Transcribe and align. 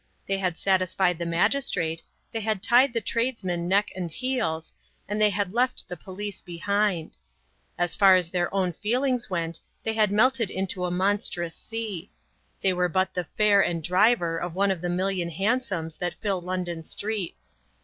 They 0.25 0.39
had 0.39 0.57
satisfied 0.57 1.19
the 1.19 1.27
magistrate, 1.27 2.01
they 2.31 2.39
had 2.39 2.63
tied 2.63 2.91
the 2.91 3.01
tradesman 3.01 3.67
neck 3.67 3.91
and 3.95 4.09
heels, 4.09 4.73
and 5.07 5.21
they 5.21 5.29
had 5.29 5.53
left 5.53 5.87
the 5.87 5.95
police 5.95 6.41
behind. 6.41 7.15
As 7.77 7.95
far 7.95 8.15
as 8.15 8.31
their 8.31 8.51
own 8.51 8.73
feelings 8.73 9.29
went 9.29 9.59
they 9.83 9.93
had 9.93 10.11
melted 10.11 10.49
into 10.49 10.85
a 10.85 10.89
monstrous 10.89 11.53
sea; 11.55 12.09
they 12.63 12.73
were 12.73 12.89
but 12.89 13.13
the 13.13 13.25
fare 13.37 13.61
and 13.63 13.83
driver 13.83 14.39
of 14.39 14.55
one 14.55 14.71
of 14.71 14.81
the 14.81 14.89
million 14.89 15.29
hansoms 15.29 15.97
that 15.97 16.15
fill 16.15 16.41
London 16.41 16.83
streets. 16.83 17.55